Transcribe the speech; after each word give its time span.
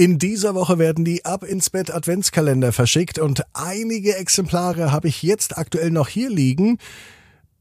In 0.00 0.16
dieser 0.16 0.54
Woche 0.54 0.78
werden 0.78 1.04
die 1.04 1.26
Ab 1.26 1.44
ins 1.44 1.68
Bett 1.68 1.92
Adventskalender 1.92 2.72
verschickt 2.72 3.18
und 3.18 3.42
einige 3.52 4.16
Exemplare 4.16 4.92
habe 4.92 5.08
ich 5.08 5.22
jetzt 5.22 5.58
aktuell 5.58 5.90
noch 5.90 6.08
hier 6.08 6.30
liegen. 6.30 6.78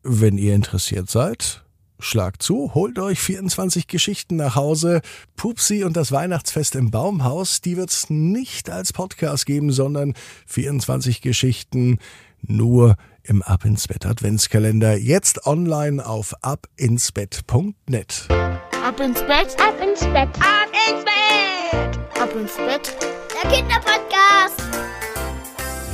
Wenn 0.04 0.38
ihr 0.38 0.56
interessiert 0.56 1.10
seid, 1.10 1.66
schlagt 2.00 2.42
zu, 2.42 2.74
holt 2.74 2.98
euch 2.98 3.20
24 3.20 3.88
Geschichten 3.88 4.38
nach 4.38 4.56
Hause. 4.56 5.02
Pupsi 5.36 5.84
und 5.84 5.98
das 5.98 6.14
Weihnachtsfest 6.14 6.76
im 6.76 6.92
Baumhaus, 6.92 7.60
die 7.60 7.76
wird's 7.76 8.10
nicht 8.10 8.70
als 8.70 8.94
Podcast 8.94 9.46
geben, 9.46 9.74
sondern 9.74 10.14
24 10.46 11.20
Geschichten 11.20 12.00
nur 12.42 12.96
im 13.22 13.42
Ab 13.42 13.66
ins 13.66 13.90
Bett 13.90 14.06
Adventskalender. 14.06 14.96
Jetzt 14.96 15.46
online 15.46 16.06
auf 16.06 16.34
abinsbett.net. 16.42 18.28
Ab 18.30 19.02
ins 19.02 19.20
Bett, 19.24 19.58
ab 19.60 19.76
ins 19.84 20.00
Bett, 20.06 20.30
ab 20.40 20.70
ins 20.88 21.04
Bett, 21.04 21.20
ab 21.20 21.84
ins 21.84 21.96
Bett. 21.96 21.99
Der 22.20 23.50
Kinderpodcast. 23.50 24.62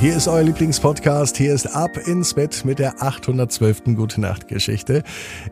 Hier 0.00 0.16
ist 0.16 0.26
euer 0.26 0.42
Lieblingspodcast. 0.42 1.36
Hier 1.36 1.54
ist 1.54 1.66
Ab 1.68 1.96
ins 2.04 2.34
Bett 2.34 2.64
mit 2.64 2.80
der 2.80 3.00
812. 3.00 3.94
Gute 3.94 4.20
Nacht 4.20 4.48
Geschichte. 4.48 5.04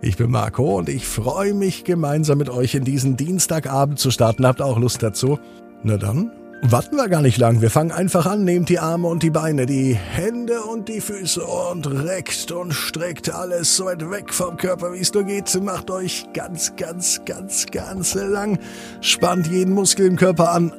Ich 0.03 0.17
bin 0.17 0.33
Marco 0.33 0.77
und 0.77 0.89
ich 0.89 1.07
freue 1.07 1.55
mich 1.55 1.85
gemeinsam 1.85 2.39
mit 2.39 2.51
euch 2.51 2.75
in 2.75 2.83
diesen 2.83 3.17
Dienstagabend 3.17 4.01
zu 4.01 4.11
starten. 4.11 4.45
Habt 4.45 4.61
auch 4.61 4.77
Lust 4.77 5.01
dazu? 5.01 5.39
Na 5.85 5.97
dann, 5.97 6.33
warten 6.71 6.97
wir 6.97 7.09
gar 7.09 7.23
nicht 7.23 7.39
lang. 7.39 7.61
Wir 7.61 7.71
fangen 7.71 7.93
einfach 7.93 8.27
an. 8.27 8.45
Nehmt 8.45 8.69
die 8.69 8.79
Arme 8.79 9.09
und 9.09 9.23
die 9.23 9.31
Beine, 9.31 9.67
die 9.67 9.95
Hände 9.95 10.63
und 10.63 10.89
die 10.89 11.01
Füße 11.01 11.45
und 11.45 11.87
reckt 11.87 12.51
und 12.53 12.73
streckt 12.73 13.33
alles 13.33 13.77
so 13.77 13.87
weit 13.87 14.11
weg 14.11 14.33
vom 14.33 14.57
Körper, 14.57 14.93
wie 14.93 15.01
es 15.01 15.13
nur 15.13 15.25
geht. 15.25 15.55
Macht 15.63 15.91
euch 15.91 16.27
ganz, 16.33 16.75
ganz, 16.77 17.21
ganz, 17.25 17.67
ganz 17.67 18.15
lang. 18.15 18.59
Spannt 19.01 19.47
jeden 19.49 19.75
Muskel 19.75 20.07
im 20.07 20.17
Körper 20.17 20.53
an. 20.53 20.73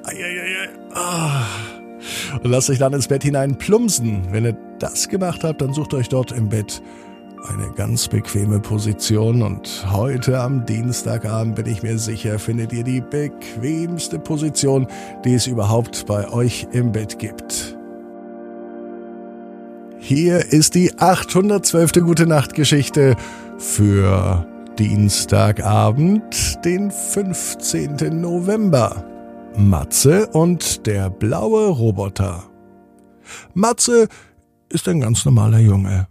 Ah 0.93 1.45
und 2.43 2.49
lasst 2.51 2.69
euch 2.69 2.79
dann 2.79 2.93
ins 2.93 3.07
Bett 3.07 3.23
hinein 3.23 3.57
plumpsen. 3.57 4.27
Wenn 4.31 4.45
ihr 4.45 4.57
das 4.79 5.09
gemacht 5.09 5.43
habt, 5.43 5.61
dann 5.61 5.73
sucht 5.73 5.93
euch 5.93 6.09
dort 6.09 6.31
im 6.31 6.49
Bett 6.49 6.81
eine 7.49 7.71
ganz 7.71 8.07
bequeme 8.07 8.59
Position 8.59 9.41
und 9.41 9.85
heute 9.91 10.39
am 10.39 10.65
Dienstagabend 10.65 11.55
bin 11.55 11.65
ich 11.67 11.83
mir 11.83 11.97
sicher, 11.97 12.39
findet 12.39 12.73
ihr 12.73 12.83
die 12.83 13.01
bequemste 13.01 14.19
Position, 14.19 14.87
die 15.23 15.33
es 15.33 15.47
überhaupt 15.47 16.05
bei 16.05 16.29
euch 16.31 16.67
im 16.71 16.91
Bett 16.91 17.19
gibt. 17.19 17.77
Hier 19.99 20.51
ist 20.53 20.75
die 20.75 20.97
812. 20.99 21.93
Gute 22.03 22.27
Nacht 22.27 22.53
Geschichte 22.53 23.15
für 23.57 24.45
Dienstagabend, 24.77 26.63
den 26.63 26.91
15. 26.91 28.21
November. 28.21 29.03
Matze 29.57 30.27
und 30.27 30.85
der 30.85 31.09
blaue 31.09 31.69
Roboter. 31.69 32.43
Matze 33.53 34.07
ist 34.69 34.87
ein 34.87 34.99
ganz 34.99 35.25
normaler 35.25 35.59
Junge. 35.59 36.07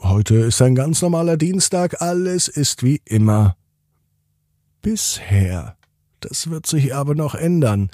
Heute 0.00 0.36
ist 0.36 0.62
ein 0.62 0.76
ganz 0.76 1.02
normaler 1.02 1.36
Dienstag, 1.36 2.00
alles 2.00 2.46
ist 2.48 2.82
wie 2.82 3.02
immer. 3.04 3.56
Bisher. 4.80 5.76
Das 6.20 6.50
wird 6.50 6.66
sich 6.66 6.94
aber 6.94 7.14
noch 7.14 7.34
ändern. 7.34 7.90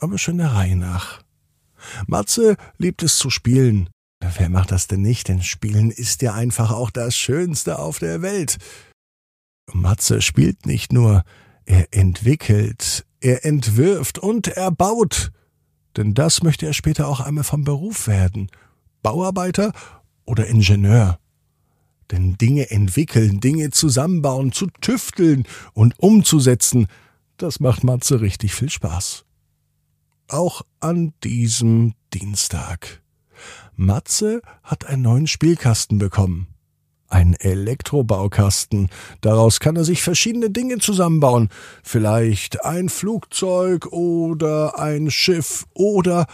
Aber 0.00 0.18
schon 0.18 0.38
der 0.38 0.52
Reihe 0.52 0.76
nach. 0.76 1.22
Matze 2.06 2.56
liebt 2.78 3.02
es 3.02 3.16
zu 3.16 3.30
spielen. 3.30 3.88
Wer 4.20 4.48
macht 4.48 4.72
das 4.72 4.86
denn 4.86 5.02
nicht? 5.02 5.28
Denn 5.28 5.42
Spielen 5.42 5.90
ist 5.90 6.22
ja 6.22 6.34
einfach 6.34 6.70
auch 6.70 6.90
das 6.90 7.16
Schönste 7.16 7.78
auf 7.78 7.98
der 7.98 8.22
Welt. 8.22 8.58
Matze 9.72 10.20
spielt 10.20 10.66
nicht 10.66 10.92
nur, 10.92 11.22
er 11.64 11.92
entwickelt, 11.92 13.06
er 13.20 13.44
entwirft 13.44 14.18
und 14.18 14.48
er 14.48 14.70
baut. 14.70 15.30
Denn 15.96 16.14
das 16.14 16.42
möchte 16.42 16.66
er 16.66 16.72
später 16.72 17.06
auch 17.08 17.20
einmal 17.20 17.44
vom 17.44 17.64
Beruf 17.64 18.06
werden. 18.06 18.50
Bauarbeiter 19.02 19.72
oder 20.24 20.46
Ingenieur. 20.46 21.18
Denn 22.10 22.36
Dinge 22.36 22.70
entwickeln, 22.70 23.40
Dinge 23.40 23.70
zusammenbauen, 23.70 24.52
zu 24.52 24.66
tüfteln 24.80 25.44
und 25.72 25.98
umzusetzen, 25.98 26.86
das 27.38 27.58
macht 27.58 27.84
Matze 27.84 28.20
richtig 28.20 28.54
viel 28.54 28.70
Spaß. 28.70 29.24
Auch 30.28 30.62
an 30.80 31.14
diesem 31.24 31.94
Dienstag. 32.12 33.02
Matze 33.74 34.42
hat 34.62 34.86
einen 34.86 35.02
neuen 35.02 35.26
Spielkasten 35.26 35.98
bekommen. 35.98 36.48
Ein 37.08 37.34
Elektrobaukasten. 37.34 38.88
Daraus 39.20 39.60
kann 39.60 39.76
er 39.76 39.84
sich 39.84 40.02
verschiedene 40.02 40.50
Dinge 40.50 40.78
zusammenbauen. 40.78 41.48
Vielleicht 41.82 42.64
ein 42.64 42.88
Flugzeug 42.88 43.86
oder 43.86 44.78
ein 44.78 45.10
Schiff 45.10 45.66
oder 45.74 46.26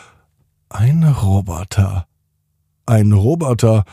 ein 0.69 1.05
Roboter. 1.05 2.08
Ein 2.89 3.13
Roboter, 3.13 3.85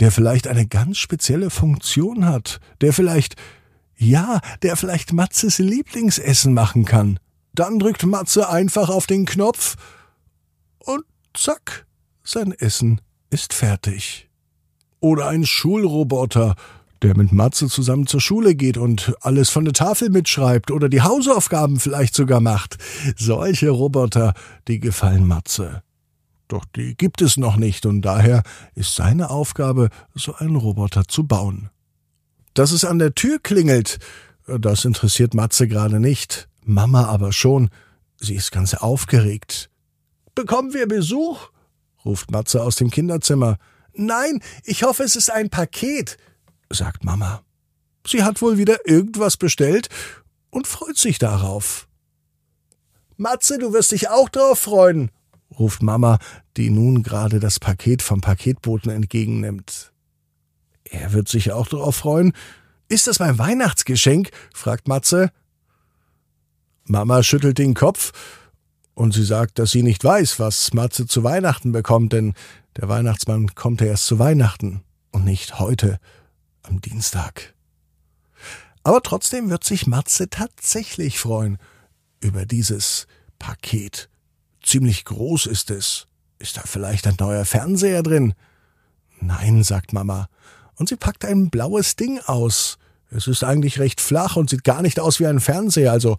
der 0.00 0.10
vielleicht 0.10 0.48
eine 0.48 0.66
ganz 0.66 0.98
spezielle 0.98 1.50
Funktion 1.50 2.26
hat, 2.26 2.58
der 2.80 2.92
vielleicht, 2.92 3.36
ja, 3.96 4.40
der 4.62 4.74
vielleicht 4.74 5.12
Matzes 5.12 5.58
Lieblingsessen 5.60 6.52
machen 6.52 6.84
kann. 6.84 7.20
Dann 7.54 7.78
drückt 7.78 8.04
Matze 8.04 8.48
einfach 8.48 8.88
auf 8.88 9.06
den 9.06 9.24
Knopf 9.24 9.76
und 10.80 11.04
zack, 11.32 11.86
sein 12.24 12.50
Essen 12.50 13.00
ist 13.30 13.54
fertig. 13.54 14.28
Oder 14.98 15.28
ein 15.28 15.46
Schulroboter, 15.46 16.56
der 17.02 17.16
mit 17.16 17.30
Matze 17.30 17.68
zusammen 17.68 18.08
zur 18.08 18.20
Schule 18.20 18.56
geht 18.56 18.78
und 18.78 19.14
alles 19.20 19.48
von 19.48 19.64
der 19.64 19.74
Tafel 19.74 20.10
mitschreibt 20.10 20.72
oder 20.72 20.88
die 20.88 21.02
Hausaufgaben 21.02 21.78
vielleicht 21.78 22.16
sogar 22.16 22.40
macht. 22.40 22.78
Solche 23.16 23.70
Roboter, 23.70 24.34
die 24.66 24.80
gefallen 24.80 25.28
Matze. 25.28 25.84
Doch 26.50 26.64
die 26.64 26.96
gibt 26.96 27.22
es 27.22 27.36
noch 27.36 27.56
nicht 27.56 27.86
und 27.86 28.02
daher 28.02 28.42
ist 28.74 28.96
seine 28.96 29.30
Aufgabe, 29.30 29.88
so 30.16 30.34
einen 30.34 30.56
Roboter 30.56 31.06
zu 31.06 31.24
bauen. 31.24 31.70
Dass 32.54 32.72
es 32.72 32.84
an 32.84 32.98
der 32.98 33.14
Tür 33.14 33.38
klingelt, 33.38 34.00
das 34.46 34.84
interessiert 34.84 35.32
Matze 35.32 35.68
gerade 35.68 36.00
nicht, 36.00 36.48
Mama 36.64 37.04
aber 37.04 37.32
schon. 37.32 37.70
Sie 38.16 38.34
ist 38.34 38.50
ganz 38.50 38.74
aufgeregt. 38.74 39.70
Bekommen 40.34 40.74
wir 40.74 40.88
Besuch? 40.88 41.50
ruft 42.04 42.32
Matze 42.32 42.64
aus 42.64 42.74
dem 42.74 42.90
Kinderzimmer. 42.90 43.56
Nein, 43.94 44.42
ich 44.64 44.82
hoffe, 44.82 45.04
es 45.04 45.14
ist 45.14 45.30
ein 45.30 45.50
Paket, 45.50 46.16
sagt 46.68 47.04
Mama. 47.04 47.42
Sie 48.04 48.24
hat 48.24 48.42
wohl 48.42 48.58
wieder 48.58 48.88
irgendwas 48.88 49.36
bestellt 49.36 49.88
und 50.50 50.66
freut 50.66 50.96
sich 50.96 51.20
darauf. 51.20 51.86
Matze, 53.16 53.58
du 53.58 53.72
wirst 53.72 53.92
dich 53.92 54.08
auch 54.08 54.28
drauf 54.28 54.58
freuen, 54.58 55.12
ruft 55.58 55.82
Mama, 55.82 56.18
die 56.56 56.70
nun 56.70 57.02
gerade 57.02 57.40
das 57.40 57.58
Paket 57.58 58.02
vom 58.02 58.20
Paketboten 58.20 58.90
entgegennimmt. 58.90 59.92
Er 60.84 61.12
wird 61.12 61.28
sich 61.28 61.52
auch 61.52 61.68
darauf 61.68 61.96
freuen. 61.96 62.32
Ist 62.88 63.06
das 63.06 63.18
mein 63.18 63.38
Weihnachtsgeschenk? 63.38 64.30
fragt 64.52 64.88
Matze. 64.88 65.30
Mama 66.84 67.22
schüttelt 67.22 67.58
den 67.58 67.74
Kopf 67.74 68.12
und 68.94 69.14
sie 69.14 69.24
sagt, 69.24 69.58
dass 69.58 69.70
sie 69.70 69.82
nicht 69.82 70.02
weiß, 70.02 70.40
was 70.40 70.72
Matze 70.72 71.06
zu 71.06 71.22
Weihnachten 71.22 71.72
bekommt, 71.72 72.12
denn 72.12 72.34
der 72.76 72.88
Weihnachtsmann 72.88 73.54
kommt 73.54 73.80
ja 73.80 73.88
erst 73.88 74.06
zu 74.06 74.18
Weihnachten 74.18 74.82
und 75.12 75.24
nicht 75.24 75.58
heute 75.58 75.98
am 76.62 76.80
Dienstag. 76.80 77.54
Aber 78.82 79.02
trotzdem 79.02 79.50
wird 79.50 79.64
sich 79.64 79.86
Matze 79.86 80.30
tatsächlich 80.30 81.18
freuen 81.18 81.58
über 82.20 82.46
dieses 82.46 83.06
Paket. 83.38 84.08
Ziemlich 84.70 85.04
groß 85.04 85.46
ist 85.46 85.72
es. 85.72 86.06
Ist 86.38 86.56
da 86.56 86.62
vielleicht 86.64 87.08
ein 87.08 87.16
neuer 87.18 87.44
Fernseher 87.44 88.04
drin? 88.04 88.34
Nein, 89.20 89.64
sagt 89.64 89.92
Mama. 89.92 90.28
Und 90.76 90.88
sie 90.88 90.94
packt 90.94 91.24
ein 91.24 91.50
blaues 91.50 91.96
Ding 91.96 92.20
aus. 92.20 92.78
Es 93.10 93.26
ist 93.26 93.42
eigentlich 93.42 93.80
recht 93.80 94.00
flach 94.00 94.36
und 94.36 94.48
sieht 94.48 94.62
gar 94.62 94.80
nicht 94.82 95.00
aus 95.00 95.18
wie 95.18 95.26
ein 95.26 95.40
Fernseher, 95.40 95.90
also 95.90 96.18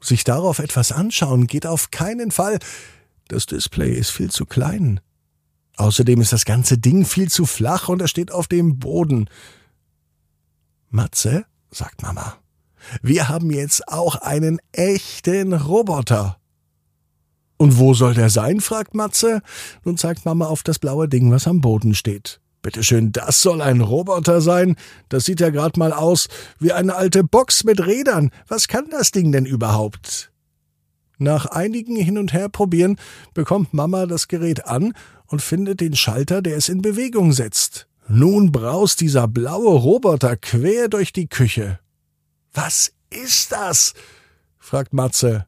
sich 0.00 0.24
darauf 0.24 0.58
etwas 0.58 0.90
anschauen 0.90 1.46
geht 1.46 1.66
auf 1.66 1.90
keinen 1.90 2.30
Fall. 2.30 2.60
Das 3.28 3.44
Display 3.44 3.92
ist 3.92 4.08
viel 4.08 4.30
zu 4.30 4.46
klein. 4.46 5.00
Außerdem 5.76 6.22
ist 6.22 6.32
das 6.32 6.46
ganze 6.46 6.78
Ding 6.78 7.04
viel 7.04 7.30
zu 7.30 7.44
flach 7.44 7.90
und 7.90 8.00
er 8.00 8.08
steht 8.08 8.32
auf 8.32 8.48
dem 8.48 8.78
Boden. 8.78 9.28
Matze, 10.88 11.44
sagt 11.70 12.00
Mama, 12.00 12.38
wir 13.02 13.28
haben 13.28 13.50
jetzt 13.50 13.86
auch 13.86 14.14
einen 14.14 14.60
echten 14.72 15.52
Roboter. 15.52 16.38
Und 17.62 17.78
wo 17.78 17.94
soll 17.94 18.14
der 18.14 18.28
sein? 18.28 18.58
fragt 18.58 18.92
Matze. 18.92 19.40
Nun 19.84 19.96
zeigt 19.96 20.24
Mama 20.24 20.46
auf 20.46 20.64
das 20.64 20.80
blaue 20.80 21.08
Ding, 21.08 21.30
was 21.30 21.46
am 21.46 21.60
Boden 21.60 21.94
steht. 21.94 22.40
Bitteschön, 22.60 23.12
das 23.12 23.40
soll 23.40 23.62
ein 23.62 23.80
Roboter 23.80 24.40
sein? 24.40 24.74
Das 25.08 25.26
sieht 25.26 25.38
ja 25.38 25.50
gerade 25.50 25.78
mal 25.78 25.92
aus 25.92 26.26
wie 26.58 26.72
eine 26.72 26.96
alte 26.96 27.22
Box 27.22 27.62
mit 27.62 27.86
Rädern. 27.86 28.32
Was 28.48 28.66
kann 28.66 28.86
das 28.90 29.12
Ding 29.12 29.30
denn 29.30 29.46
überhaupt? 29.46 30.32
Nach 31.18 31.46
einigen 31.46 31.94
Hin 31.94 32.18
und 32.18 32.32
Her 32.32 32.48
probieren 32.48 32.96
bekommt 33.32 33.72
Mama 33.72 34.06
das 34.06 34.26
Gerät 34.26 34.66
an 34.66 34.92
und 35.26 35.40
findet 35.40 35.80
den 35.80 35.94
Schalter, 35.94 36.42
der 36.42 36.56
es 36.56 36.68
in 36.68 36.82
Bewegung 36.82 37.32
setzt. 37.32 37.86
Nun 38.08 38.50
braust 38.50 39.00
dieser 39.00 39.28
blaue 39.28 39.78
Roboter 39.78 40.36
quer 40.36 40.88
durch 40.88 41.12
die 41.12 41.28
Küche. 41.28 41.78
Was 42.52 42.92
ist 43.10 43.52
das? 43.52 43.94
fragt 44.58 44.92
Matze. 44.92 45.46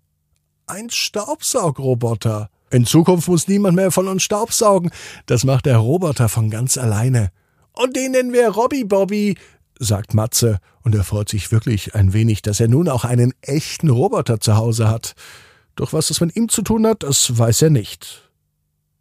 Ein 0.66 0.88
Staubsaugroboter. 0.88 2.49
In 2.70 2.87
Zukunft 2.87 3.28
muss 3.28 3.49
niemand 3.49 3.76
mehr 3.76 3.90
von 3.90 4.08
uns 4.08 4.22
Staubsaugen. 4.22 4.90
Das 5.26 5.44
macht 5.44 5.66
der 5.66 5.76
Roboter 5.76 6.31
von 6.31 6.49
ganz 6.49 6.78
alleine. 6.78 7.31
Und 7.72 7.96
den 7.96 8.12
nennen 8.12 8.32
wir 8.32 8.49
Robby 8.49 8.84
Bobby, 8.84 9.37
sagt 9.78 10.14
Matze, 10.14 10.61
und 10.82 10.94
er 10.94 11.05
freut 11.05 11.28
sich 11.28 11.52
wirklich 11.52 11.94
ein 11.94 12.14
wenig, 12.14 12.40
dass 12.40 12.61
er 12.61 12.69
nun 12.69 12.88
auch 12.88 13.05
einen 13.05 13.34
echten 13.43 13.90
Roboter 13.90 14.40
zu 14.40 14.56
Hause 14.56 14.88
hat. 14.88 15.14
Doch 15.76 15.93
was 15.93 16.08
es 16.08 16.20
mit 16.20 16.34
ihm 16.34 16.49
zu 16.49 16.62
tun 16.62 16.87
hat, 16.87 17.02
das 17.02 17.37
weiß 17.37 17.62
er 17.62 17.70
nicht. 17.70 18.31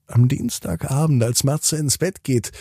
Am 0.08 0.28
Dienstagabend, 0.28 1.24
als 1.24 1.46
Matze 1.46 1.78
ins 1.78 1.98
Bett 1.98 2.24
geht, 2.24 2.52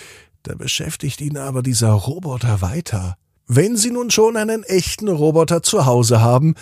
da 0.44 0.54
beschäftigt 0.54 1.20
ihn 1.20 1.38
aber 1.38 1.62
dieser 1.62 1.90
Roboter 1.90 2.62
weiter. 2.62 3.16
Wenn 3.48 3.76
Sie 3.76 3.90
nun 3.90 4.10
schon 4.10 4.36
einen 4.36 4.62
echten 4.62 5.08
Roboter 5.08 5.62
zu 5.62 5.86
Hause 5.86 6.20
haben, 6.20 6.54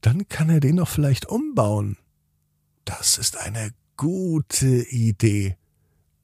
dann 0.00 0.28
kann 0.28 0.50
er 0.50 0.60
den 0.60 0.76
doch 0.76 0.88
vielleicht 0.88 1.26
umbauen. 1.26 1.96
Das 2.84 3.18
ist 3.18 3.36
eine 3.36 3.72
gute 3.96 4.88
Idee. 4.90 5.56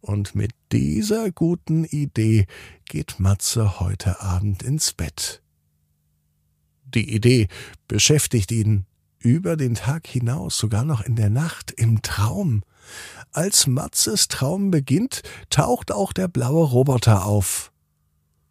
Und 0.00 0.35
mit 0.35 0.53
dieser 0.71 1.31
guten 1.31 1.85
Idee 1.85 2.47
geht 2.85 3.21
Matze 3.21 3.81
heute 3.81 4.21
Abend 4.21 4.62
ins 4.62 4.93
Bett. 4.93 5.43
Die 6.94 7.15
Idee 7.15 7.49
beschäftigt 7.88 8.53
ihn 8.53 8.87
über 9.19 9.56
den 9.56 9.75
Tag 9.75 10.06
hinaus, 10.06 10.59
sogar 10.59 10.85
noch 10.85 11.00
in 11.00 11.17
der 11.17 11.31
Nacht, 11.31 11.71
im 11.71 12.03
Traum. 12.03 12.62
Als 13.32 13.67
Matzes 13.67 14.29
Traum 14.29 14.71
beginnt, 14.71 15.23
taucht 15.49 15.91
auch 15.91 16.12
der 16.12 16.29
blaue 16.29 16.67
Roboter 16.67 17.25
auf. 17.25 17.73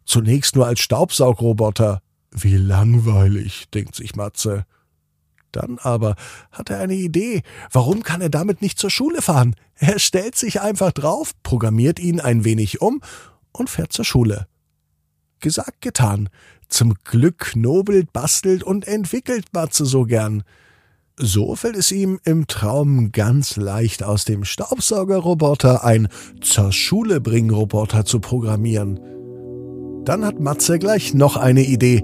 Zunächst 0.04 0.56
nur 0.56 0.66
als 0.66 0.80
Staubsaugroboter. 0.80 2.02
Wie 2.32 2.56
langweilig, 2.56 3.66
denkt 3.72 3.94
sich 3.94 4.16
Matze. 4.16 4.66
Dann 5.56 5.78
aber 5.80 6.16
hat 6.50 6.70
er 6.70 6.80
eine 6.80 6.94
Idee. 6.94 7.42
Warum 7.70 8.02
kann 8.02 8.20
er 8.20 8.30
damit 8.30 8.60
nicht 8.60 8.78
zur 8.78 8.90
Schule 8.90 9.22
fahren? 9.22 9.54
Er 9.76 9.98
stellt 9.98 10.36
sich 10.36 10.60
einfach 10.60 10.92
drauf, 10.92 11.32
programmiert 11.42 11.98
ihn 11.98 12.20
ein 12.20 12.44
wenig 12.44 12.80
um 12.80 13.00
und 13.52 13.70
fährt 13.70 13.92
zur 13.92 14.04
Schule. 14.04 14.46
Gesagt, 15.40 15.80
getan. 15.80 16.28
Zum 16.68 16.94
Glück 17.04 17.38
knobelt, 17.38 18.12
bastelt 18.12 18.62
und 18.62 18.88
entwickelt 18.88 19.46
Matze 19.52 19.84
so 19.84 20.04
gern. 20.04 20.42
So 21.16 21.54
fällt 21.54 21.76
es 21.76 21.92
ihm 21.92 22.18
im 22.24 22.48
Traum 22.48 23.12
ganz 23.12 23.56
leicht 23.56 24.02
aus 24.02 24.24
dem 24.24 24.44
Staubsaugerroboter 24.44 25.84
ein 25.84 26.08
zur 26.40 26.72
Schule 26.72 27.20
bring 27.20 27.50
Roboter 27.50 28.04
zu 28.04 28.18
programmieren. 28.18 28.98
Dann 30.04 30.24
hat 30.24 30.40
Matze 30.40 30.80
gleich 30.80 31.14
noch 31.14 31.36
eine 31.36 31.62
Idee. 31.62 32.02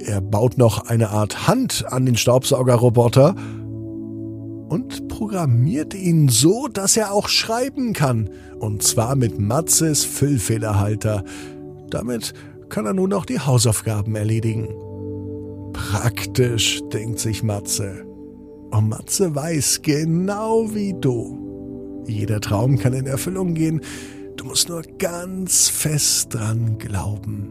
Er 0.00 0.20
baut 0.20 0.58
noch 0.58 0.86
eine 0.86 1.10
Art 1.10 1.48
Hand 1.48 1.84
an 1.90 2.06
den 2.06 2.16
Staubsaugerroboter 2.16 3.34
und 4.68 5.08
programmiert 5.08 5.94
ihn 5.94 6.28
so, 6.28 6.68
dass 6.68 6.96
er 6.96 7.12
auch 7.12 7.28
schreiben 7.28 7.92
kann. 7.92 8.30
Und 8.58 8.82
zwar 8.82 9.16
mit 9.16 9.38
Matzes 9.38 10.04
Füllfederhalter. 10.04 11.24
Damit 11.90 12.34
kann 12.68 12.86
er 12.86 12.92
nun 12.92 13.12
auch 13.12 13.24
die 13.24 13.40
Hausaufgaben 13.40 14.14
erledigen. 14.14 14.68
Praktisch, 15.72 16.80
denkt 16.92 17.18
sich 17.18 17.42
Matze. 17.42 18.04
Und 18.70 18.90
Matze 18.90 19.34
weiß 19.34 19.80
genau 19.82 20.74
wie 20.74 20.94
du. 21.00 22.04
Jeder 22.06 22.40
Traum 22.40 22.78
kann 22.78 22.92
in 22.92 23.06
Erfüllung 23.06 23.54
gehen. 23.54 23.80
Du 24.36 24.44
musst 24.44 24.68
nur 24.68 24.82
ganz 24.98 25.68
fest 25.68 26.34
dran 26.34 26.78
glauben. 26.78 27.48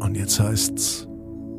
Und 0.00 0.16
jetzt 0.16 0.38
heißt's, 0.38 1.08